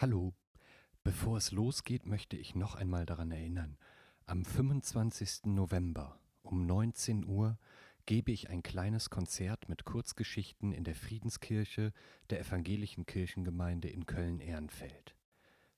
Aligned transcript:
Hallo. 0.00 0.32
Bevor 1.02 1.38
es 1.38 1.50
losgeht, 1.50 2.06
möchte 2.06 2.36
ich 2.36 2.54
noch 2.54 2.76
einmal 2.76 3.04
daran 3.04 3.32
erinnern. 3.32 3.76
Am 4.26 4.44
25. 4.44 5.46
November 5.46 6.20
um 6.42 6.66
19 6.66 7.26
Uhr 7.26 7.58
gebe 8.06 8.30
ich 8.30 8.48
ein 8.48 8.62
kleines 8.62 9.10
Konzert 9.10 9.68
mit 9.68 9.84
Kurzgeschichten 9.84 10.70
in 10.70 10.84
der 10.84 10.94
Friedenskirche 10.94 11.92
der 12.30 12.38
Evangelischen 12.38 13.06
Kirchengemeinde 13.06 13.88
in 13.88 14.06
Köln-Ehrenfeld. 14.06 15.16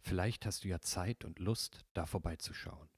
Vielleicht 0.01 0.45
hast 0.45 0.64
du 0.64 0.68
ja 0.68 0.80
Zeit 0.82 1.25
und 1.25 1.39
Lust, 1.39 1.87
da 1.95 2.05
vorbeizuschauen. 2.05 2.91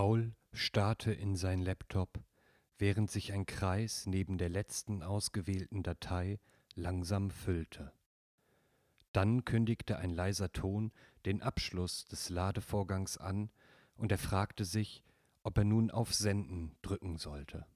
Paul 0.00 0.32
starrte 0.54 1.12
in 1.12 1.36
sein 1.36 1.60
Laptop, 1.60 2.24
während 2.78 3.10
sich 3.10 3.34
ein 3.34 3.44
Kreis 3.44 4.06
neben 4.06 4.38
der 4.38 4.48
letzten 4.48 5.02
ausgewählten 5.02 5.82
Datei 5.82 6.40
langsam 6.74 7.30
füllte. 7.30 7.92
Dann 9.12 9.44
kündigte 9.44 9.98
ein 9.98 10.14
leiser 10.14 10.52
Ton 10.52 10.90
den 11.26 11.42
Abschluss 11.42 12.06
des 12.06 12.30
Ladevorgangs 12.30 13.18
an 13.18 13.50
und 13.94 14.10
er 14.10 14.16
fragte 14.16 14.64
sich, 14.64 15.04
ob 15.42 15.58
er 15.58 15.64
nun 15.64 15.90
auf 15.90 16.14
Senden 16.14 16.74
drücken 16.80 17.18
sollte. 17.18 17.66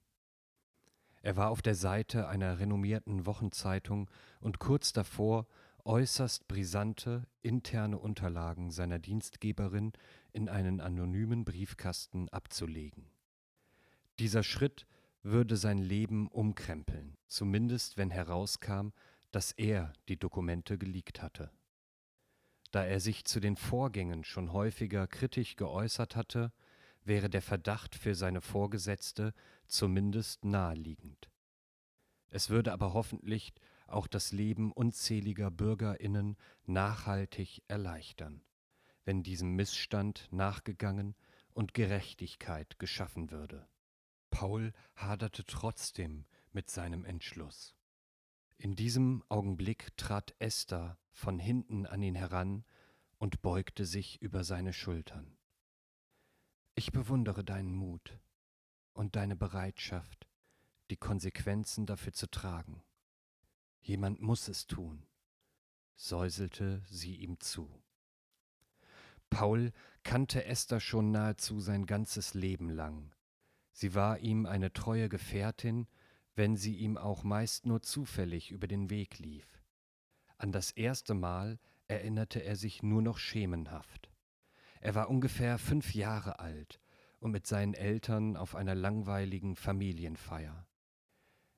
Er 1.20 1.36
war 1.36 1.50
auf 1.50 1.61
der 1.61 1.75
Seite 1.75 2.27
einer 2.27 2.58
renommierten 2.58 3.27
Wochenzeitung 3.27 4.11
und 4.41 4.61
kurz 4.61 4.95
davor, 4.95 5.47
äußerst 5.85 6.49
brisante 6.49 7.27
interne 7.43 7.99
Unterlagen 7.99 8.71
seiner 8.71 8.99
Dienstgeberin 8.99 9.93
in 10.33 10.49
einen 10.49 10.81
anonymen 10.81 11.45
Briefkasten 11.45 12.29
abzulegen. 12.31 13.11
Dieser 14.19 14.43
Schritt 14.43 14.87
würde 15.23 15.57
sein 15.57 15.79
Leben 15.79 16.29
umkrempeln, 16.29 17.17
zumindest 17.27 17.97
wenn 17.97 18.11
herauskam, 18.11 18.89
dass 19.31 19.53
er 19.53 19.93
die 20.09 20.19
Dokumente 20.19 20.79
geleakt 20.79 21.23
hatte. 21.23 21.51
Da 22.71 22.85
er 22.85 23.01
sich 23.01 23.25
zu 23.25 23.41
den 23.41 23.57
Vorgängen 23.57 24.25
schon 24.25 24.53
häufiger 24.53 25.07
kritisch 25.07 25.57
geäußert 25.57 26.17
hatte, 26.17 26.53
wäre 27.05 27.29
der 27.29 27.43
Verdacht 27.43 27.95
für 27.95 28.15
seine 28.15 28.41
Vorgesetzte 28.41 29.35
zumindest 29.67 30.45
naheliegend. 30.45 31.31
Es 32.31 32.51
würde 32.51 32.73
aber 32.73 32.95
hoffentlich 32.95 33.53
auch 33.87 34.07
das 34.07 34.33
Leben 34.33 34.73
unzähliger 34.73 35.51
Bürgerinnen 35.51 36.37
nachhaltig 36.67 37.63
erleichtern, 37.69 38.42
wenn 39.05 39.23
diesem 39.23 39.55
Missstand 39.55 40.29
nachgegangen 40.31 41.14
und 41.53 41.75
Gerechtigkeit 41.75 42.79
geschaffen 42.79 43.31
würde. 43.31 43.69
Paul 44.31 44.73
haderte 44.97 45.45
trotzdem 45.45 46.25
mit 46.53 46.70
seinem 46.70 47.05
Entschluss. 47.05 47.77
In 48.58 48.75
diesem 48.75 49.23
Augenblick 49.29 49.97
trat 49.97 50.35
Esther 50.39 50.98
von 51.13 51.39
hinten 51.39 51.87
an 51.87 52.03
ihn 52.03 52.14
heran 52.14 52.64
und 53.19 53.42
beugte 53.42 53.87
sich 53.87 54.20
über 54.23 54.45
seine 54.45 54.73
Schultern. 54.73 55.37
Ich 56.75 56.91
bewundere 56.91 57.45
deinen 57.45 57.73
Mut 57.73 58.19
und 58.92 59.17
deine 59.17 59.37
Bereitschaft, 59.37 60.27
die 60.91 60.97
Konsequenzen 60.97 61.87
dafür 61.87 62.13
zu 62.13 62.29
tragen. 62.29 62.83
Jemand 63.86 64.22
muss 64.22 64.48
es 64.48 64.67
tun, 64.67 65.05
säuselte 65.95 66.83
sie 66.89 67.17
ihm 67.17 67.39
zu. 67.39 67.83
Paul 69.28 69.72
kannte 70.02 70.46
Esther 70.46 70.80
schon 70.80 71.11
nahezu 71.11 71.61
sein 71.61 71.84
ganzes 71.84 72.33
Leben 72.33 72.70
lang. 72.70 73.14
Sie 73.72 73.95
war 73.95 74.20
ihm 74.20 74.46
eine 74.46 74.72
treue 74.72 75.11
Gefährtin, 75.11 75.86
wenn 76.34 76.56
sie 76.56 76.77
ihm 76.77 76.96
auch 76.96 77.24
meist 77.24 77.67
nur 77.67 77.83
zufällig 77.83 78.52
über 78.52 78.68
den 78.68 78.89
Weg 78.89 79.18
lief. 79.18 79.46
An 80.39 80.51
das 80.51 80.70
erste 80.70 81.12
Mal 81.12 81.58
erinnerte 81.86 82.42
er 82.42 82.56
sich 82.56 82.83
nur 82.83 83.02
noch 83.02 83.18
schemenhaft. 83.18 84.11
Er 84.80 84.95
war 84.95 85.11
ungefähr 85.11 85.58
fünf 85.58 85.95
Jahre 85.95 86.39
alt 86.39 86.80
und 87.20 87.33
mit 87.33 87.46
seinen 87.46 87.74
Eltern 87.74 88.39
auf 88.39 88.55
einer 88.55 88.74
langweiligen 88.74 89.56
Familienfeier. 89.56 90.66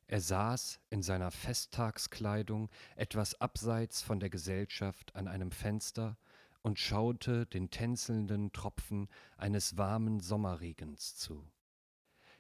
Er 0.09 0.21
saß 0.21 0.79
in 0.91 1.03
seiner 1.03 1.33
Festtagskleidung 1.33 2.71
etwas 2.95 3.41
abseits 3.41 4.03
von 4.03 4.21
der 4.21 4.31
Gesellschaft 4.31 5.17
an 5.17 5.27
einem 5.27 5.51
Fenster 5.51 6.17
und 6.63 6.79
schaute 6.79 7.47
den 7.47 7.71
tänzelnden 7.71 8.53
Tropfen 8.53 9.09
eines 9.37 9.77
warmen 9.77 10.21
Sommerregens 10.21 11.17
zu. 11.17 11.51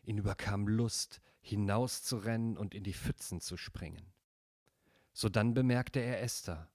Ihn 0.02 0.18
überkam 0.18 0.68
Lust, 0.68 1.20
hinauszurennen 1.40 2.56
und 2.56 2.74
in 2.74 2.84
die 2.84 2.94
Pfützen 2.94 3.40
zu 3.40 3.56
springen. 3.56 4.12
Sodann 5.12 5.54
bemerkte 5.54 5.98
er 5.98 6.22
Esther, 6.22 6.70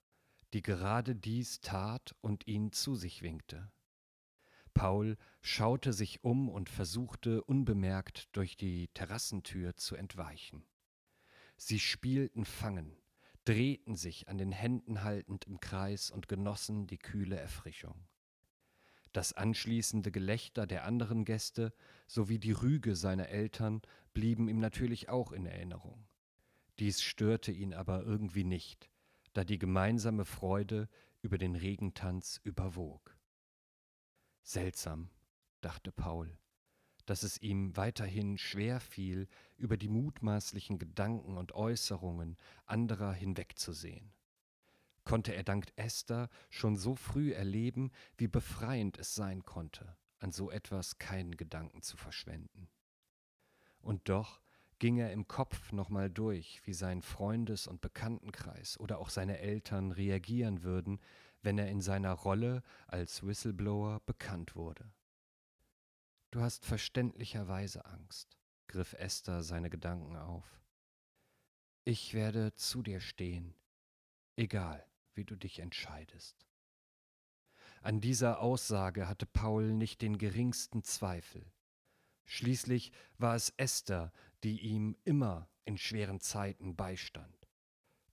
die 0.54 0.62
gerade 0.62 1.16
dies 1.16 1.62
tat 1.62 2.16
und 2.20 2.48
ihn 2.48 2.74
zu 2.74 2.96
sich 2.96 3.22
winkte. 3.22 3.72
Paul 4.74 5.18
schaute 5.42 5.94
sich 5.94 6.24
um 6.24 6.50
und 6.50 6.70
versuchte 6.70 7.44
unbemerkt 7.44 8.36
durch 8.36 8.58
die 8.58 8.90
Terrassentür 8.90 9.76
zu 9.76 9.96
entweichen. 9.96 10.66
Sie 11.64 11.80
spielten 11.80 12.44
Fangen, 12.44 12.98
drehten 13.46 13.96
sich 13.96 14.28
an 14.28 14.40
den 14.40 14.52
Händen 14.52 15.04
haltend 15.04 15.46
im 15.46 15.60
Kreis 15.60 16.10
und 16.10 16.28
genossen 16.28 16.88
die 16.88 16.98
kühle 16.98 17.40
Erfrischung. 17.40 18.08
Das 19.14 19.34
anschließende 19.34 20.12
Gelächter 20.12 20.66
der 20.66 20.86
anderen 20.86 21.24
Gäste 21.24 21.72
sowie 22.08 22.40
die 22.40 22.52
Rüge 22.52 22.96
seiner 22.96 23.30
Eltern 23.30 23.84
blieben 24.12 24.50
ihm 24.50 24.58
natürlich 24.58 25.10
auch 25.10 25.32
in 25.32 25.46
Erinnerung. 25.46 26.08
Dies 26.80 27.04
störte 27.04 27.52
ihn 27.52 27.76
aber 27.76 28.02
irgendwie 28.02 28.44
nicht, 28.44 28.90
da 29.34 29.44
die 29.44 29.60
gemeinsame 29.60 30.26
Freude 30.26 30.90
über 31.22 31.38
den 31.38 31.56
Regentanz 31.56 32.42
überwog. 32.44 33.16
Seltsam, 34.42 35.12
dachte 35.62 35.92
Paul, 35.92 36.36
dass 37.12 37.24
es 37.24 37.42
ihm 37.42 37.76
weiterhin 37.76 38.38
schwer 38.38 38.80
fiel, 38.80 39.28
über 39.58 39.76
die 39.76 39.90
mutmaßlichen 39.90 40.80
Gedanken 40.80 41.38
und 41.38 41.52
Äußerungen 41.52 42.38
anderer 42.66 43.12
hinwegzusehen. 43.12 44.14
Konnte 45.04 45.36
er 45.36 45.44
dank 45.44 45.74
Esther 45.76 46.30
schon 46.50 46.78
so 46.78 46.96
früh 46.96 47.34
erleben, 47.34 47.92
wie 48.16 48.30
befreiend 48.30 48.98
es 48.98 49.14
sein 49.14 49.44
konnte, 49.44 49.98
an 50.20 50.32
so 50.32 50.52
etwas 50.52 51.00
keinen 51.00 51.36
Gedanken 51.36 51.82
zu 51.82 51.98
verschwenden. 51.98 52.70
Und 53.82 54.08
doch 54.08 54.40
ging 54.80 54.96
er 54.96 55.12
im 55.12 55.28
Kopf 55.28 55.74
nochmal 55.74 56.10
durch, 56.10 56.62
wie 56.64 56.74
sein 56.74 57.02
Freundes- 57.02 57.68
und 57.68 57.82
Bekanntenkreis 57.82 58.80
oder 58.80 59.00
auch 59.00 59.10
seine 59.10 59.40
Eltern 59.40 59.92
reagieren 59.92 60.64
würden, 60.64 61.02
wenn 61.42 61.58
er 61.58 61.68
in 61.68 61.82
seiner 61.82 62.14
Rolle 62.14 62.64
als 62.88 63.22
Whistleblower 63.22 64.00
bekannt 64.06 64.56
wurde. 64.56 64.90
Du 66.32 66.40
hast 66.40 66.66
verständlicherweise 66.66 67.86
Angst, 67.86 68.38
griff 68.68 68.94
Esther 68.94 69.44
seine 69.44 69.70
Gedanken 69.70 70.16
auf. 70.16 70.62
Ich 71.84 72.14
werde 72.14 72.56
zu 72.56 72.82
dir 72.82 73.02
stehen, 73.02 73.54
egal 74.38 74.86
wie 75.14 75.26
du 75.26 75.36
dich 75.36 75.60
entscheidest. 75.60 76.48
An 77.82 78.00
dieser 78.00 78.40
Aussage 78.40 79.10
hatte 79.10 79.26
Paul 79.26 79.74
nicht 79.74 80.02
den 80.02 80.18
geringsten 80.18 80.84
Zweifel. 80.84 81.52
Schließlich 82.24 82.94
war 83.18 83.36
es 83.36 83.50
Esther, 83.58 84.14
die 84.44 84.62
ihm 84.62 84.96
immer 85.04 85.50
in 85.66 85.78
schweren 85.78 86.22
Zeiten 86.22 86.78
beistand. 86.78 87.41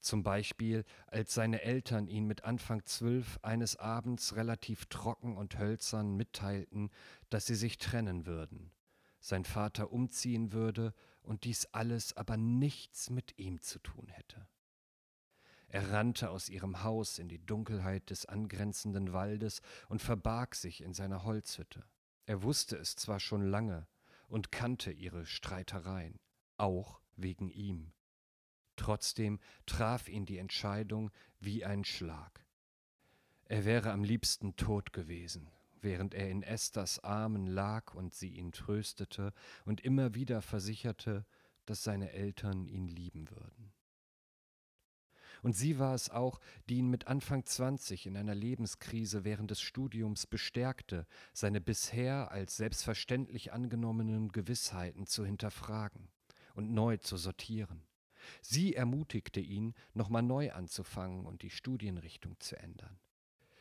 Zum 0.00 0.22
Beispiel, 0.22 0.84
als 1.06 1.34
seine 1.34 1.62
Eltern 1.62 2.06
ihn 2.06 2.26
mit 2.26 2.44
Anfang 2.44 2.84
zwölf 2.84 3.38
eines 3.42 3.76
Abends 3.76 4.36
relativ 4.36 4.86
trocken 4.86 5.36
und 5.36 5.58
hölzern 5.58 6.14
mitteilten, 6.14 6.90
dass 7.30 7.46
sie 7.46 7.56
sich 7.56 7.78
trennen 7.78 8.24
würden, 8.24 8.70
sein 9.20 9.44
Vater 9.44 9.92
umziehen 9.92 10.52
würde 10.52 10.94
und 11.22 11.44
dies 11.44 11.66
alles 11.66 12.16
aber 12.16 12.36
nichts 12.36 13.10
mit 13.10 13.38
ihm 13.38 13.60
zu 13.60 13.80
tun 13.80 14.08
hätte. 14.08 14.46
Er 15.70 15.92
rannte 15.92 16.30
aus 16.30 16.48
ihrem 16.48 16.82
Haus 16.82 17.18
in 17.18 17.28
die 17.28 17.44
Dunkelheit 17.44 18.08
des 18.08 18.24
angrenzenden 18.24 19.12
Waldes 19.12 19.60
und 19.88 20.00
verbarg 20.00 20.54
sich 20.54 20.80
in 20.82 20.94
seiner 20.94 21.24
Holzhütte. 21.24 21.84
Er 22.24 22.42
wusste 22.42 22.76
es 22.76 22.96
zwar 22.96 23.20
schon 23.20 23.42
lange 23.42 23.86
und 24.28 24.50
kannte 24.50 24.90
ihre 24.90 25.26
Streitereien, 25.26 26.20
auch 26.56 27.00
wegen 27.16 27.50
ihm. 27.50 27.92
Trotzdem 28.78 29.40
traf 29.66 30.08
ihn 30.08 30.24
die 30.24 30.38
Entscheidung 30.38 31.10
wie 31.40 31.64
ein 31.64 31.84
Schlag. 31.84 32.44
Er 33.44 33.64
wäre 33.64 33.90
am 33.90 34.04
liebsten 34.04 34.56
tot 34.56 34.92
gewesen, 34.92 35.50
während 35.80 36.14
er 36.14 36.30
in 36.30 36.42
Esthers 36.42 37.02
Armen 37.02 37.46
lag 37.46 37.94
und 37.94 38.14
sie 38.14 38.30
ihn 38.30 38.52
tröstete 38.52 39.32
und 39.64 39.80
immer 39.80 40.14
wieder 40.14 40.42
versicherte, 40.42 41.26
dass 41.66 41.82
seine 41.82 42.12
Eltern 42.12 42.66
ihn 42.66 42.86
lieben 42.86 43.28
würden. 43.30 43.72
Und 45.42 45.54
sie 45.54 45.78
war 45.78 45.94
es 45.94 46.10
auch, 46.10 46.40
die 46.68 46.78
ihn 46.78 46.88
mit 46.88 47.06
Anfang 47.06 47.44
20 47.44 48.06
in 48.06 48.16
einer 48.16 48.34
Lebenskrise 48.34 49.24
während 49.24 49.50
des 49.50 49.60
Studiums 49.60 50.26
bestärkte, 50.26 51.06
seine 51.32 51.60
bisher 51.60 52.30
als 52.30 52.56
selbstverständlich 52.56 53.52
angenommenen 53.52 54.30
Gewissheiten 54.30 55.06
zu 55.06 55.24
hinterfragen 55.24 56.08
und 56.54 56.72
neu 56.72 56.96
zu 56.96 57.16
sortieren. 57.16 57.87
Sie 58.42 58.74
ermutigte 58.74 59.40
ihn, 59.40 59.74
nochmal 59.94 60.22
neu 60.22 60.52
anzufangen 60.52 61.26
und 61.26 61.42
die 61.42 61.50
Studienrichtung 61.50 62.38
zu 62.40 62.58
ändern. 62.58 62.98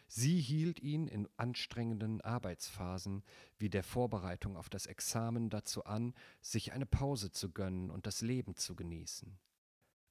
Sie 0.08 0.40
hielt 0.40 0.80
ihn 0.80 1.08
in 1.08 1.28
anstrengenden 1.36 2.22
Arbeitsphasen 2.22 3.24
wie 3.58 3.70
der 3.70 3.84
Vorbereitung 3.84 4.56
auf 4.56 4.70
das 4.70 4.86
Examen 4.86 5.50
dazu 5.50 5.84
an, 5.84 6.14
sich 6.42 6.72
eine 6.72 6.86
Pause 6.86 7.32
zu 7.32 7.52
gönnen 7.52 7.92
und 7.92 8.08
das 8.08 8.22
Leben 8.22 8.56
zu 8.56 8.76
genießen. 8.76 9.38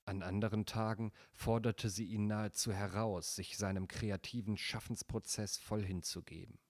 An 0.05 0.23
anderen 0.23 0.67
Tagen 0.67 1.13
forderte 1.33 1.91
sie 1.91 2.05
ihn 2.05 2.27
nahezu 2.27 2.73
heraus, 2.73 3.35
sich 3.35 3.57
seinem 3.57 3.89
kreativen 3.89 4.57
Schaffensprozess 4.57 5.57
voll 5.57 5.83
hinzugeben. 5.83 6.61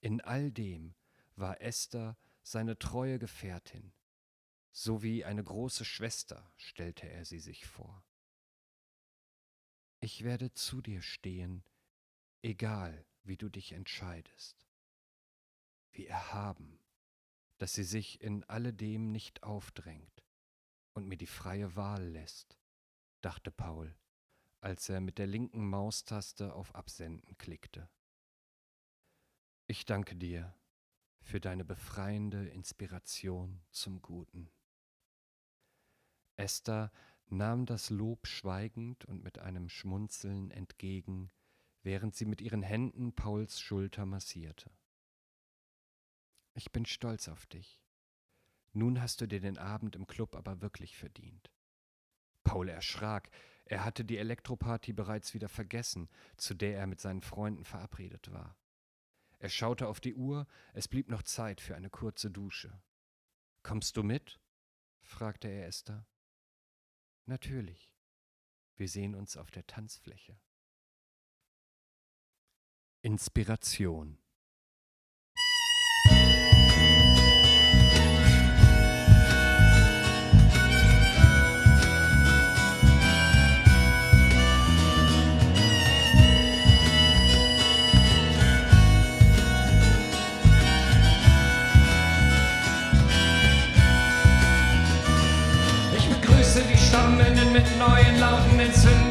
In 0.00 0.20
all 0.20 0.50
dem 0.50 0.94
war 1.36 1.60
Esther 1.60 2.16
seine 2.42 2.78
treue 2.78 3.18
Gefährtin, 3.18 3.92
so 4.76 5.04
wie 5.04 5.24
eine 5.24 5.44
große 5.44 5.84
Schwester 5.84 6.52
stellte 6.56 7.08
er 7.08 7.24
sie 7.24 7.38
sich 7.38 7.64
vor. 7.64 8.04
Ich 10.00 10.24
werde 10.24 10.52
zu 10.52 10.82
dir 10.82 11.00
stehen, 11.00 11.62
egal 12.42 13.06
wie 13.22 13.36
du 13.36 13.48
dich 13.48 13.70
entscheidest. 13.70 14.66
Wie 15.92 16.08
erhaben, 16.08 16.80
dass 17.58 17.74
sie 17.74 17.84
sich 17.84 18.20
in 18.20 18.42
alledem 18.44 19.12
nicht 19.12 19.44
aufdrängt 19.44 20.26
und 20.92 21.06
mir 21.06 21.16
die 21.16 21.28
freie 21.28 21.76
Wahl 21.76 22.02
lässt, 22.08 22.58
dachte 23.20 23.52
Paul, 23.52 23.96
als 24.60 24.88
er 24.88 25.00
mit 25.00 25.18
der 25.18 25.28
linken 25.28 25.68
Maustaste 25.68 26.52
auf 26.52 26.74
Absenden 26.74 27.38
klickte. 27.38 27.88
Ich 29.68 29.86
danke 29.86 30.16
dir 30.16 30.58
für 31.20 31.40
deine 31.40 31.64
befreiende 31.64 32.48
Inspiration 32.48 33.62
zum 33.70 34.02
Guten. 34.02 34.50
Esther 36.36 36.90
nahm 37.28 37.66
das 37.66 37.90
Lob 37.90 38.26
schweigend 38.26 39.04
und 39.04 39.22
mit 39.22 39.38
einem 39.38 39.68
Schmunzeln 39.68 40.50
entgegen, 40.50 41.30
während 41.82 42.14
sie 42.14 42.24
mit 42.24 42.40
ihren 42.40 42.62
Händen 42.62 43.14
Pauls 43.14 43.60
Schulter 43.60 44.06
massierte. 44.06 44.70
Ich 46.54 46.72
bin 46.72 46.86
stolz 46.86 47.28
auf 47.28 47.46
dich. 47.46 47.80
Nun 48.72 49.00
hast 49.00 49.20
du 49.20 49.26
dir 49.26 49.40
den 49.40 49.58
Abend 49.58 49.96
im 49.96 50.06
Club 50.06 50.34
aber 50.34 50.60
wirklich 50.60 50.96
verdient. 50.96 51.52
Paul 52.42 52.68
erschrak, 52.68 53.30
er 53.64 53.84
hatte 53.84 54.04
die 54.04 54.18
Elektroparty 54.18 54.92
bereits 54.92 55.32
wieder 55.32 55.48
vergessen, 55.48 56.08
zu 56.36 56.54
der 56.54 56.78
er 56.78 56.86
mit 56.86 57.00
seinen 57.00 57.22
Freunden 57.22 57.64
verabredet 57.64 58.30
war. 58.32 58.56
Er 59.38 59.48
schaute 59.48 59.88
auf 59.88 60.00
die 60.00 60.14
Uhr, 60.14 60.46
es 60.72 60.88
blieb 60.88 61.08
noch 61.08 61.22
Zeit 61.22 61.60
für 61.60 61.74
eine 61.74 61.90
kurze 61.90 62.30
Dusche. 62.30 62.80
Kommst 63.62 63.96
du 63.96 64.02
mit? 64.02 64.40
fragte 65.02 65.48
er 65.48 65.66
Esther. 65.66 66.06
Natürlich. 67.26 67.92
Wir 68.76 68.88
sehen 68.88 69.14
uns 69.14 69.36
auf 69.36 69.50
der 69.50 69.66
Tanzfläche. 69.66 70.38
Inspiration 73.02 74.18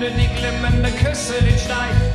entzünde 0.03 0.11
die 0.19 0.27
glimmende 0.35 0.91
Küsse, 0.91 1.41
den 1.43 1.57
Stein, 1.57 2.12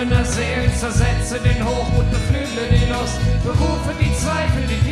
geschundener 0.00 0.24
Seelen, 0.24 0.74
zersetze 0.76 1.38
den 1.40 1.64
Hochmut, 1.64 2.10
beflügle 2.10 2.68
die 2.70 2.86
Lust, 2.90 3.18
berufe 3.44 3.94
die 4.00 4.14
Zweifel, 4.14 4.62
die 4.66 4.89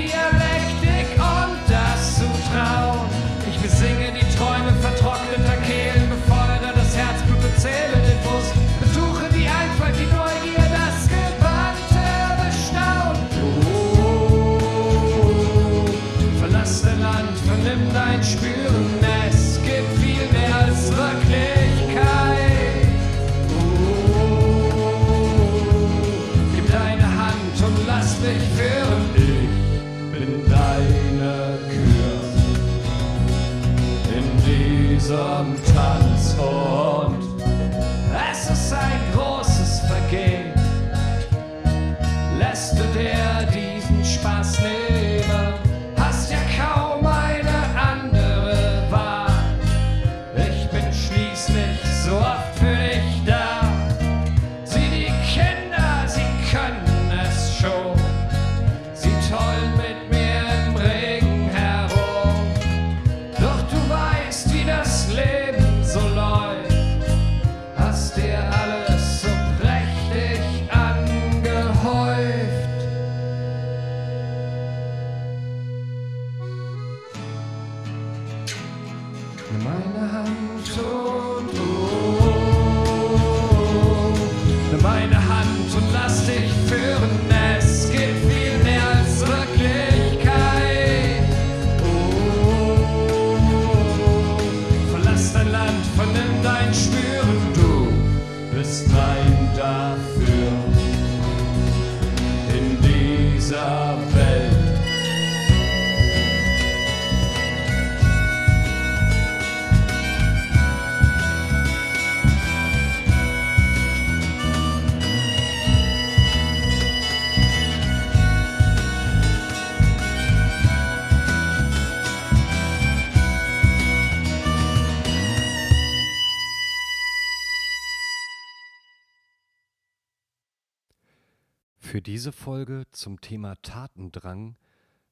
Für 131.88 132.02
diese 132.02 132.32
Folge 132.32 132.84
zum 132.92 133.18
Thema 133.22 133.56
Tatendrang 133.62 134.58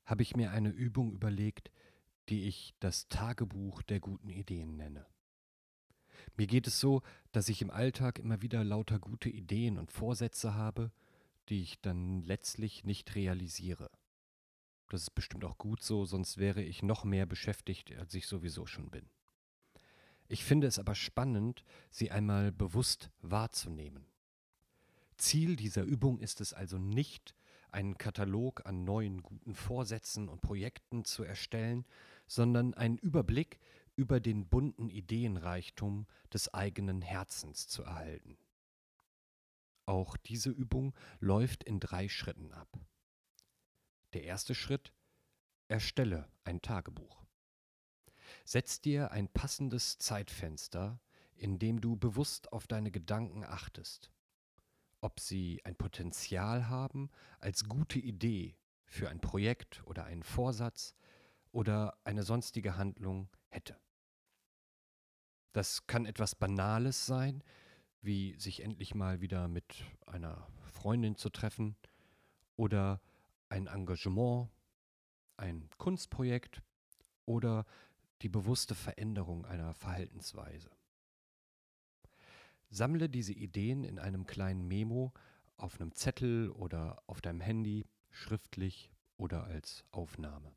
habe 0.04 0.20
ich 0.20 0.36
mir 0.36 0.50
eine 0.50 0.68
Übung 0.68 1.10
überlegt, 1.14 1.70
die 2.28 2.46
ich 2.46 2.74
das 2.80 3.08
Tagebuch 3.08 3.80
der 3.80 3.98
guten 3.98 4.28
Ideen 4.28 4.76
nenne. 4.76 5.06
Mir 6.36 6.46
geht 6.46 6.66
es 6.66 6.78
so, 6.78 7.00
dass 7.32 7.48
ich 7.48 7.62
im 7.62 7.70
Alltag 7.70 8.18
immer 8.18 8.42
wieder 8.42 8.62
lauter 8.62 8.98
gute 8.98 9.30
Ideen 9.30 9.78
und 9.78 9.90
Vorsätze 9.90 10.52
habe, 10.52 10.92
die 11.48 11.62
ich 11.62 11.80
dann 11.80 12.20
letztlich 12.20 12.84
nicht 12.84 13.14
realisiere. 13.14 13.90
Das 14.90 15.00
ist 15.00 15.14
bestimmt 15.14 15.46
auch 15.46 15.56
gut 15.56 15.82
so, 15.82 16.04
sonst 16.04 16.36
wäre 16.36 16.62
ich 16.62 16.82
noch 16.82 17.04
mehr 17.04 17.24
beschäftigt, 17.24 17.96
als 17.96 18.12
ich 18.12 18.26
sowieso 18.26 18.66
schon 18.66 18.90
bin. 18.90 19.08
Ich 20.28 20.44
finde 20.44 20.66
es 20.66 20.78
aber 20.78 20.94
spannend, 20.94 21.64
sie 21.88 22.10
einmal 22.10 22.52
bewusst 22.52 23.10
wahrzunehmen. 23.22 24.04
Ziel 25.18 25.56
dieser 25.56 25.82
Übung 25.82 26.18
ist 26.18 26.40
es 26.40 26.52
also 26.52 26.78
nicht, 26.78 27.34
einen 27.70 27.98
Katalog 27.98 28.64
an 28.66 28.84
neuen 28.84 29.22
guten 29.22 29.54
Vorsätzen 29.54 30.28
und 30.28 30.40
Projekten 30.40 31.04
zu 31.04 31.24
erstellen, 31.24 31.86
sondern 32.26 32.74
einen 32.74 32.98
Überblick 32.98 33.58
über 33.96 34.20
den 34.20 34.48
bunten 34.48 34.90
Ideenreichtum 34.90 36.06
des 36.32 36.52
eigenen 36.52 37.02
Herzens 37.02 37.68
zu 37.68 37.82
erhalten. 37.82 38.38
Auch 39.86 40.16
diese 40.16 40.50
Übung 40.50 40.94
läuft 41.20 41.64
in 41.64 41.80
drei 41.80 42.08
Schritten 42.08 42.52
ab. 42.52 42.78
Der 44.12 44.24
erste 44.24 44.54
Schritt, 44.54 44.92
erstelle 45.68 46.28
ein 46.44 46.62
Tagebuch. 46.62 47.24
Setz 48.44 48.80
dir 48.80 49.10
ein 49.10 49.28
passendes 49.28 49.98
Zeitfenster, 49.98 51.00
in 51.34 51.58
dem 51.58 51.80
du 51.80 51.96
bewusst 51.96 52.52
auf 52.52 52.66
deine 52.66 52.90
Gedanken 52.90 53.44
achtest 53.44 54.10
ob 55.06 55.20
sie 55.20 55.60
ein 55.62 55.76
Potenzial 55.76 56.68
haben 56.68 57.10
als 57.38 57.68
gute 57.68 58.00
Idee 58.00 58.56
für 58.86 59.08
ein 59.08 59.20
Projekt 59.20 59.84
oder 59.86 60.04
einen 60.04 60.24
Vorsatz 60.24 60.96
oder 61.52 61.96
eine 62.02 62.24
sonstige 62.24 62.76
Handlung 62.76 63.28
hätte. 63.48 63.78
Das 65.52 65.86
kann 65.86 66.06
etwas 66.06 66.34
Banales 66.34 67.06
sein, 67.06 67.44
wie 68.02 68.34
sich 68.40 68.64
endlich 68.64 68.96
mal 68.96 69.20
wieder 69.20 69.46
mit 69.46 69.84
einer 70.06 70.48
Freundin 70.64 71.14
zu 71.14 71.30
treffen 71.30 71.76
oder 72.56 73.00
ein 73.48 73.68
Engagement, 73.68 74.50
ein 75.36 75.70
Kunstprojekt 75.78 76.62
oder 77.26 77.64
die 78.22 78.28
bewusste 78.28 78.74
Veränderung 78.74 79.46
einer 79.46 79.72
Verhaltensweise. 79.72 80.75
Sammle 82.70 83.08
diese 83.08 83.32
Ideen 83.32 83.84
in 83.84 83.98
einem 83.98 84.26
kleinen 84.26 84.66
Memo 84.66 85.12
auf 85.56 85.80
einem 85.80 85.92
Zettel 85.92 86.50
oder 86.50 87.02
auf 87.06 87.20
deinem 87.20 87.40
Handy, 87.40 87.86
schriftlich 88.10 88.90
oder 89.16 89.44
als 89.44 89.84
Aufnahme. 89.90 90.54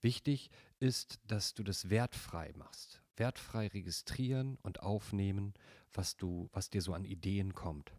Wichtig 0.00 0.50
ist, 0.80 1.18
dass 1.26 1.54
du 1.54 1.62
das 1.62 1.90
wertfrei 1.90 2.52
machst. 2.56 3.02
Wertfrei 3.16 3.68
registrieren 3.68 4.58
und 4.62 4.80
aufnehmen, 4.80 5.54
was, 5.92 6.16
du, 6.16 6.48
was 6.52 6.70
dir 6.70 6.82
so 6.82 6.92
an 6.92 7.04
Ideen 7.04 7.54
kommt. 7.54 7.94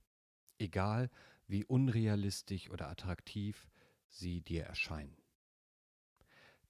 Egal 0.57 1.09
wie 1.47 1.65
unrealistisch 1.65 2.69
oder 2.69 2.89
attraktiv 2.89 3.69
sie 4.09 4.41
dir 4.41 4.63
erscheinen. 4.63 5.17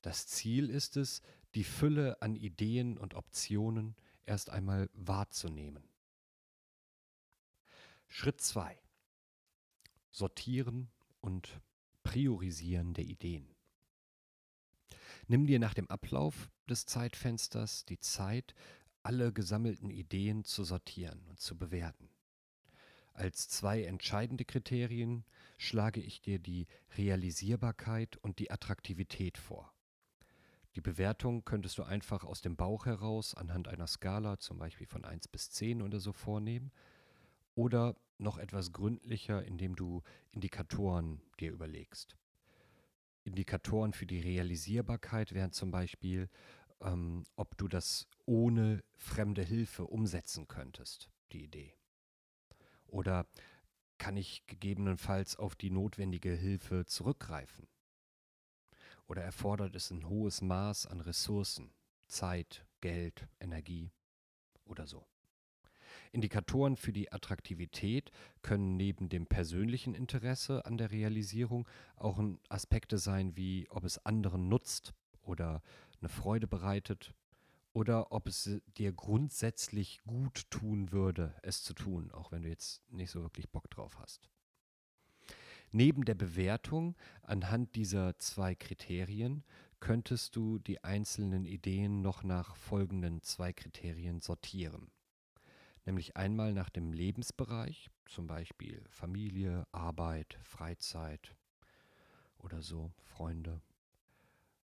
Das 0.02 0.28
Ziel 0.28 0.70
ist 0.70 0.98
es, 0.98 1.22
die 1.56 1.64
Fülle 1.64 2.22
an 2.22 2.36
Ideen 2.36 2.98
und 2.98 3.14
Optionen 3.16 3.96
erst 4.26 4.50
einmal 4.50 4.90
wahrzunehmen. 4.94 5.84
Schritt 8.08 8.40
2. 8.40 8.78
Sortieren 10.10 10.90
und 11.20 11.60
Priorisieren 12.04 12.94
der 12.94 13.06
Ideen. 13.06 13.54
Nimm 15.28 15.48
dir 15.48 15.60
nach 15.60 15.74
dem 15.74 15.90
Ablauf 15.90 16.50
des 16.70 16.86
Zeitfensters 16.86 17.86
die 17.86 18.00
Zeit, 18.00 18.56
alle 19.04 19.34
gesammelten 19.34 19.90
Ideen 19.90 20.46
zu 20.46 20.64
sortieren 20.64 21.26
und 21.28 21.40
zu 21.40 21.58
bewerten. 21.58 22.10
Als 23.14 23.50
zwei 23.50 23.84
entscheidende 23.84 24.46
Kriterien 24.46 25.26
schlage 25.58 26.00
ich 26.00 26.22
dir 26.22 26.40
die 26.40 26.68
Realisierbarkeit 26.98 28.18
und 28.18 28.40
die 28.40 28.52
Attraktivität 28.52 29.38
vor. 29.38 29.74
Die 30.76 30.82
Bewertung 30.82 31.44
könntest 31.46 31.78
du 31.78 31.84
einfach 31.84 32.24
aus 32.24 32.42
dem 32.42 32.56
Bauch 32.56 32.86
heraus 32.86 33.34
anhand 33.34 33.68
einer 33.68 33.88
Skala, 33.88 34.40
zum 34.40 34.58
Beispiel 34.58 34.88
von 34.88 35.06
1 35.06 35.28
bis 35.30 35.50
10 35.50 35.82
oder 35.82 36.00
so 36.00 36.14
vornehmen 36.14 36.72
oder 37.56 37.96
noch 38.18 38.38
etwas 38.38 38.72
gründlicher, 38.72 39.44
indem 39.44 39.76
du 39.76 40.04
Indikatoren 40.32 41.22
dir 41.40 41.52
überlegst. 41.52 42.16
Indikatoren 43.24 43.94
für 43.94 44.06
die 44.06 44.20
Realisierbarkeit 44.20 45.34
wären 45.34 45.52
zum 45.52 45.72
Beispiel, 45.72 46.30
ähm, 46.82 47.26
ob 47.36 47.58
du 47.58 47.68
das 47.68 48.08
ohne 48.26 48.84
fremde 48.94 49.42
Hilfe 49.42 49.86
umsetzen 49.88 50.48
könntest, 50.48 51.10
die 51.32 51.44
Idee. 51.44 51.74
Oder 52.88 53.26
kann 53.98 54.18
ich 54.18 54.46
gegebenenfalls 54.46 55.38
auf 55.38 55.56
die 55.56 55.72
notwendige 55.72 56.34
Hilfe 56.34 56.86
zurückgreifen? 56.86 57.68
Oder 59.08 59.24
erfordert 59.24 59.76
es 59.76 59.92
ein 59.92 60.08
hohes 60.08 60.42
Maß 60.42 60.88
an 60.88 61.02
Ressourcen, 61.02 61.74
Zeit, 62.08 62.66
Geld, 62.82 63.28
Energie 63.40 63.92
oder 64.66 64.88
so? 64.88 65.08
Indikatoren 66.16 66.78
für 66.78 66.94
die 66.94 67.12
Attraktivität 67.12 68.10
können 68.42 68.78
neben 68.78 69.10
dem 69.10 69.28
persönlichen 69.28 69.94
Interesse 69.94 70.66
an 70.66 70.78
der 70.78 70.92
Realisierung 70.92 71.68
auch 71.98 72.24
Aspekte 72.48 72.98
sein, 72.98 73.36
wie 73.36 73.68
ob 73.70 73.84
es 73.84 74.06
anderen 74.06 74.48
nutzt 74.48 74.94
oder 75.22 75.62
eine 76.00 76.08
Freude 76.08 76.48
bereitet 76.48 77.14
oder 77.74 78.14
ob 78.14 78.30
es 78.30 78.62
dir 78.78 78.94
grundsätzlich 78.94 80.00
gut 80.08 80.50
tun 80.50 80.94
würde, 80.94 81.36
es 81.44 81.64
zu 81.64 81.74
tun, 81.74 82.10
auch 82.12 82.32
wenn 82.32 82.44
du 82.44 82.50
jetzt 82.50 82.90
nicht 82.90 83.12
so 83.12 83.22
wirklich 83.22 83.50
Bock 83.50 83.70
drauf 83.70 84.00
hast. 84.00 84.30
Neben 85.72 86.06
der 86.06 86.16
Bewertung 86.16 86.96
anhand 87.24 87.76
dieser 87.76 88.18
zwei 88.20 88.56
Kriterien 88.56 89.44
könntest 89.82 90.38
du 90.38 90.60
die 90.60 90.82
einzelnen 90.82 91.46
Ideen 91.46 92.02
noch 92.02 92.24
nach 92.24 92.56
folgenden 92.56 93.22
zwei 93.22 93.52
Kriterien 93.52 94.22
sortieren 94.22 94.90
nämlich 95.86 96.18
einmal 96.18 96.54
nach 96.54 96.70
dem 96.70 96.92
Lebensbereich, 96.92 97.90
zum 98.06 98.28
Beispiel 98.28 98.84
Familie, 98.90 99.66
Arbeit, 99.72 100.38
Freizeit 100.44 101.36
oder 102.38 102.62
so, 102.62 102.92
Freunde. 103.04 103.62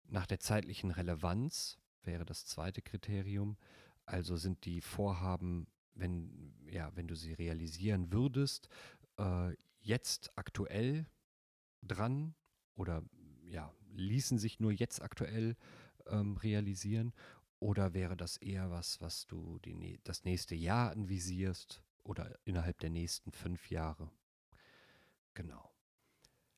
Nach 0.07 0.25
der 0.25 0.39
zeitlichen 0.39 0.91
Relevanz 0.91 1.77
wäre 2.03 2.25
das 2.25 2.45
zweite 2.45 2.81
Kriterium, 2.81 3.57
also 4.05 4.37
sind 4.37 4.65
die 4.65 4.81
Vorhaben, 4.81 5.67
wenn, 5.93 6.53
ja, 6.65 6.95
wenn 6.95 7.07
du 7.07 7.15
sie 7.15 7.33
realisieren 7.33 8.11
würdest, 8.11 8.69
äh, 9.17 9.55
jetzt 9.81 10.31
aktuell 10.37 11.05
dran 11.83 12.33
oder 12.75 13.03
ja, 13.43 13.71
ließen 13.93 14.37
sich 14.37 14.59
nur 14.59 14.71
jetzt 14.71 15.01
aktuell 15.01 15.55
ähm, 16.07 16.37
realisieren 16.37 17.13
oder 17.59 17.93
wäre 17.93 18.15
das 18.15 18.37
eher 18.37 18.71
was, 18.71 19.01
was 19.01 19.27
du 19.27 19.59
die, 19.59 19.99
das 20.03 20.23
nächste 20.23 20.55
Jahr 20.55 20.91
anvisierst 20.91 21.83
oder 22.03 22.37
innerhalb 22.45 22.79
der 22.79 22.89
nächsten 22.89 23.31
fünf 23.31 23.69
Jahre? 23.69 24.09
Genau. 25.33 25.71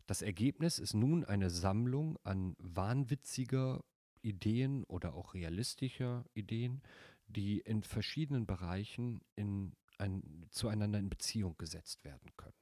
Das 0.06 0.22
Ergebnis 0.22 0.80
ist 0.80 0.94
nun 0.94 1.24
eine 1.26 1.50
Sammlung 1.50 2.18
an 2.24 2.56
wahnwitziger 2.60 3.84
Ideen 4.22 4.84
oder 4.84 5.14
auch 5.14 5.34
realistischer 5.34 6.26
Ideen, 6.34 6.82
die 7.28 7.60
in 7.60 7.84
verschiedenen 7.84 8.46
Bereichen 8.46 9.22
in 9.36 9.74
ein, 9.98 10.48
zueinander 10.50 11.00
in 11.00 11.10
Beziehung 11.10 11.58
gesetzt 11.58 12.04
werden 12.04 12.32
können. 12.36 12.56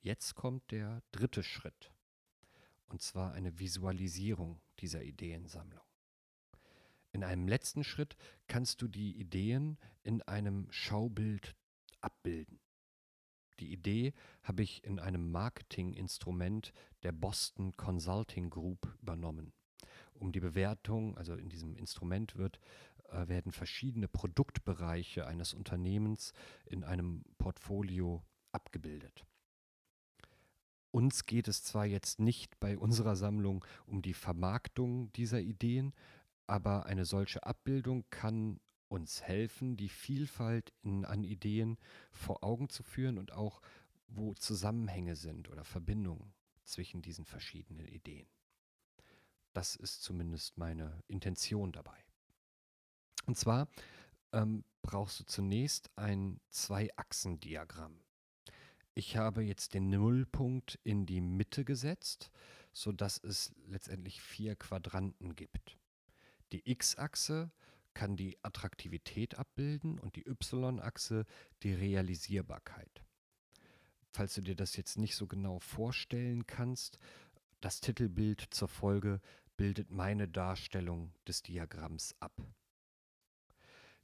Jetzt 0.00 0.34
kommt 0.34 0.70
der 0.70 1.02
dritte 1.12 1.42
Schritt, 1.42 1.92
und 2.86 3.02
zwar 3.02 3.32
eine 3.32 3.58
Visualisierung 3.58 4.60
dieser 4.78 5.02
Ideensammlung. 5.02 5.84
In 7.12 7.24
einem 7.24 7.48
letzten 7.48 7.84
Schritt 7.84 8.16
kannst 8.46 8.82
du 8.82 8.88
die 8.88 9.18
Ideen 9.18 9.78
in 10.02 10.22
einem 10.22 10.66
Schaubild 10.70 11.56
abbilden. 12.00 12.60
Die 13.58 13.72
Idee 13.72 14.14
habe 14.42 14.62
ich 14.62 14.84
in 14.84 14.98
einem 14.98 15.30
Marketinginstrument 15.30 16.72
der 17.02 17.12
Boston 17.12 17.76
Consulting 17.76 18.48
Group 18.48 18.96
übernommen. 19.02 19.52
Um 20.14 20.32
die 20.32 20.40
Bewertung, 20.40 21.16
also 21.16 21.34
in 21.34 21.48
diesem 21.48 21.76
Instrument 21.76 22.36
wird, 22.36 22.58
äh, 23.10 23.28
werden 23.28 23.52
verschiedene 23.52 24.08
Produktbereiche 24.08 25.26
eines 25.26 25.52
Unternehmens 25.52 26.32
in 26.64 26.84
einem 26.84 27.24
Portfolio 27.38 28.22
abgebildet. 28.52 29.26
Uns 30.92 31.24
geht 31.26 31.46
es 31.46 31.62
zwar 31.62 31.86
jetzt 31.86 32.18
nicht 32.18 32.58
bei 32.58 32.76
unserer 32.76 33.14
Sammlung 33.14 33.64
um 33.86 34.02
die 34.02 34.14
Vermarktung 34.14 35.12
dieser 35.12 35.40
Ideen, 35.40 35.94
aber 36.50 36.86
eine 36.86 37.04
solche 37.04 37.44
Abbildung 37.44 38.04
kann 38.10 38.58
uns 38.88 39.22
helfen, 39.22 39.76
die 39.76 39.88
Vielfalt 39.88 40.72
in, 40.82 41.04
an 41.04 41.22
Ideen 41.22 41.78
vor 42.10 42.42
Augen 42.42 42.68
zu 42.68 42.82
führen 42.82 43.18
und 43.18 43.30
auch, 43.30 43.62
wo 44.08 44.34
Zusammenhänge 44.34 45.14
sind 45.14 45.48
oder 45.48 45.62
Verbindungen 45.62 46.34
zwischen 46.64 47.02
diesen 47.02 47.24
verschiedenen 47.24 47.86
Ideen. 47.86 48.26
Das 49.52 49.76
ist 49.76 50.02
zumindest 50.02 50.58
meine 50.58 51.04
Intention 51.06 51.70
dabei. 51.70 52.04
Und 53.26 53.38
zwar 53.38 53.68
ähm, 54.32 54.64
brauchst 54.82 55.20
du 55.20 55.24
zunächst 55.24 55.90
ein 55.96 56.40
Zwei-Achsen-Diagramm. 56.50 58.00
Ich 58.94 59.16
habe 59.16 59.42
jetzt 59.42 59.74
den 59.74 59.88
Nullpunkt 59.88 60.80
in 60.82 61.06
die 61.06 61.20
Mitte 61.20 61.64
gesetzt, 61.64 62.32
sodass 62.72 63.18
es 63.18 63.52
letztendlich 63.66 64.20
vier 64.20 64.56
Quadranten 64.56 65.36
gibt. 65.36 65.79
Die 66.52 66.68
x-Achse 66.70 67.50
kann 67.94 68.16
die 68.16 68.38
Attraktivität 68.42 69.38
abbilden 69.38 69.98
und 69.98 70.16
die 70.16 70.26
y-Achse 70.26 71.26
die 71.62 71.72
Realisierbarkeit. 71.72 73.04
Falls 74.12 74.34
du 74.34 74.42
dir 74.42 74.56
das 74.56 74.76
jetzt 74.76 74.98
nicht 74.98 75.14
so 75.14 75.26
genau 75.26 75.58
vorstellen 75.60 76.46
kannst, 76.46 76.98
das 77.60 77.80
Titelbild 77.80 78.46
zur 78.50 78.68
Folge 78.68 79.20
bildet 79.56 79.90
meine 79.90 80.26
Darstellung 80.26 81.12
des 81.28 81.42
Diagramms 81.42 82.14
ab. 82.18 82.42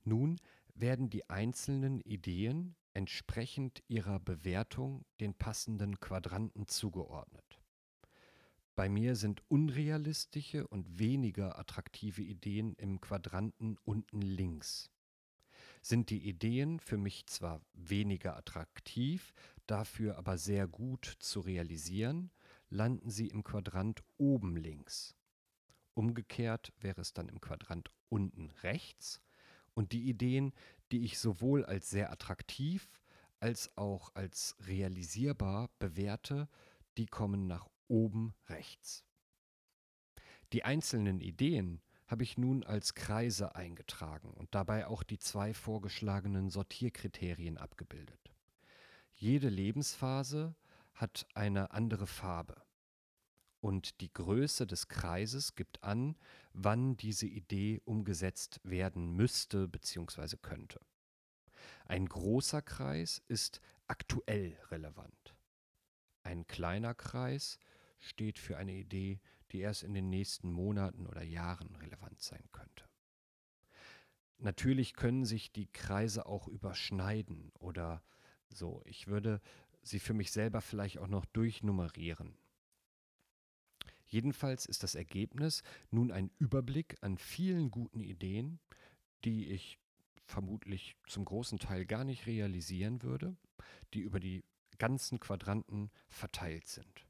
Nun 0.05 0.39
werden 0.75 1.11
die 1.11 1.29
einzelnen 1.31 2.01
Ideen 2.01 2.77
entsprechend 2.93 3.83
ihrer 3.89 4.21
Bewertung 4.21 5.05
den 5.21 5.35
passenden 5.35 5.99
Quadranten 5.99 6.67
zugeordnet. 6.67 7.61
Bei 8.77 8.91
mir 8.91 9.17
sind 9.17 9.43
unrealistische 9.49 10.69
und 10.69 10.99
weniger 10.99 11.59
attraktive 11.59 12.21
Ideen 12.21 12.75
im 12.75 13.01
Quadranten 13.01 13.79
unten 13.85 14.21
links. 14.21 14.91
Sind 15.81 16.11
die 16.11 16.29
Ideen 16.29 16.79
für 16.79 16.99
mich 16.99 17.27
zwar 17.27 17.63
weniger 17.73 18.37
attraktiv, 18.37 19.33
dafür 19.67 20.19
aber 20.19 20.37
sehr 20.37 20.69
gut 20.69 21.07
zu 21.21 21.41
realisieren, 21.41 22.31
landen 22.69 23.09
sie 23.09 23.29
im 23.29 23.45
Quadrant 23.45 24.05
oben 24.19 24.57
links. 24.57 25.15
Umgekehrt 25.95 26.75
wäre 26.79 27.01
es 27.01 27.15
dann 27.15 27.31
im 27.31 27.41
Quadrant 27.41 27.91
unten 28.11 28.51
rechts 28.63 29.23
und 29.73 29.93
die 29.93 30.07
Ideen, 30.07 30.53
die 30.93 31.03
ich 31.03 31.19
sowohl 31.19 31.65
als 31.65 31.89
sehr 31.89 32.13
attraktiv 32.13 33.01
als 33.41 33.75
auch 33.77 34.15
als 34.15 34.57
realisierbar 34.61 35.71
bewerte, 35.79 36.49
die 36.97 37.07
kommen 37.07 37.47
nach 37.47 37.69
oben 37.89 38.35
rechts. 38.47 39.05
Die 40.53 40.65
einzelnen 40.65 41.21
Ideen 41.21 41.81
habe 42.07 42.23
ich 42.23 42.39
nun 42.39 42.63
als 42.63 42.95
Kreise 42.95 43.57
eingetragen 43.57 44.31
und 44.31 44.55
dabei 44.55 44.87
auch 44.87 45.03
die 45.03 45.19
zwei 45.19 45.53
vorgeschlagenen 45.55 46.51
Sortierkriterien 46.51 47.59
abgebildet. 47.59 48.33
Jede 49.15 49.49
Lebensphase 49.49 50.55
hat 50.95 51.27
eine 51.35 51.73
andere 51.73 52.07
Farbe 52.07 52.63
und 53.61 54.01
die 54.01 54.13
Größe 54.13 54.67
des 54.67 54.87
Kreises 54.87 55.57
gibt 55.57 55.83
an, 55.83 56.17
wann 56.53 56.97
diese 56.97 57.27
Idee 57.27 57.81
umgesetzt 57.85 58.61
werden 58.63 59.17
müsste 59.17 59.67
bzw. 59.67 60.37
könnte. 60.41 60.81
Ein 61.87 62.07
großer 62.07 62.63
Kreis 62.63 63.23
ist 63.27 63.61
aktuell 63.89 64.57
relevant. 64.71 65.35
Ein 66.23 66.47
kleiner 66.47 66.95
Kreis 66.95 67.59
steht 67.99 68.39
für 68.39 68.57
eine 68.57 68.75
Idee, 68.75 69.21
die 69.53 69.61
erst 69.61 69.83
in 69.83 69.95
den 69.95 70.09
nächsten 70.11 70.51
Monaten 70.51 71.07
oder 71.07 71.23
Jahren 71.23 71.75
relevant 71.77 72.21
sein 72.21 72.45
könnte. 72.53 72.85
Natürlich 74.39 74.95
können 74.95 75.25
sich 75.25 75.53
die 75.53 75.67
Kreise 75.67 76.27
auch 76.27 76.47
überschneiden 76.47 77.53
oder 77.59 78.03
so. 78.49 78.83
Ich 78.85 79.07
würde 79.07 79.41
sie 79.83 79.99
für 79.99 80.15
mich 80.15 80.31
selber 80.31 80.61
vielleicht 80.61 80.99
auch 80.99 81.09
noch 81.09 81.25
durchnummerieren. 81.27 82.37
Jedenfalls 84.05 84.67
ist 84.67 84.83
das 84.83 84.95
Ergebnis 84.95 85.63
nun 85.91 86.13
ein 86.13 86.31
Überblick 86.39 86.97
an 87.01 87.19
vielen 87.19 87.71
guten 87.71 88.01
Ideen, 88.01 88.61
die 89.25 89.49
ich 89.49 89.79
vermutlich 90.25 90.97
zum 91.09 91.25
großen 91.25 91.59
Teil 91.59 91.87
gar 91.87 92.05
nicht 92.05 92.27
realisieren 92.27 93.03
würde, 93.03 93.37
die 93.95 94.01
über 94.01 94.21
die 94.21 94.45
ganzen 94.79 95.19
Quadranten 95.19 95.91
verteilt 96.09 96.69
sind. 96.69 97.07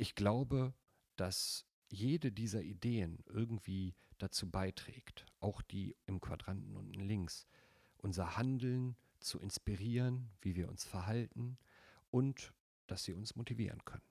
Ich 0.00 0.14
glaube, 0.14 0.72
dass 1.16 1.66
jede 1.90 2.32
dieser 2.32 2.62
Ideen 2.62 3.22
irgendwie 3.26 3.94
dazu 4.16 4.50
beiträgt, 4.50 5.26
auch 5.40 5.60
die 5.60 5.94
im 6.06 6.22
Quadranten 6.22 6.74
unten 6.74 7.00
links, 7.00 7.46
unser 7.98 8.38
Handeln 8.38 8.96
zu 9.18 9.38
inspirieren, 9.38 10.30
wie 10.40 10.56
wir 10.56 10.70
uns 10.70 10.86
verhalten 10.86 11.58
und 12.10 12.54
dass 12.86 13.04
sie 13.04 13.12
uns 13.12 13.36
motivieren 13.36 13.84
können. 13.84 14.08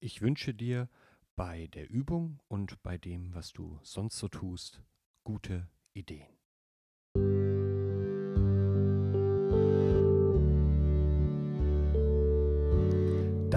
Ich 0.00 0.22
wünsche 0.22 0.54
dir 0.54 0.88
bei 1.36 1.66
der 1.66 1.90
Übung 1.90 2.40
und 2.48 2.82
bei 2.82 2.96
dem, 2.96 3.34
was 3.34 3.52
du 3.52 3.78
sonst 3.82 4.16
so 4.16 4.28
tust, 4.28 4.82
gute 5.22 5.68
Ideen. 5.92 6.33